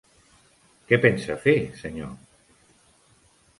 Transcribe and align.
Què 0.91 0.99
pensa 1.03 1.37
fer, 1.45 1.55
senyor? 1.83 2.17